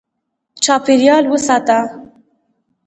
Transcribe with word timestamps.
چاپېریال 0.63 1.25
وساته. 1.31 1.79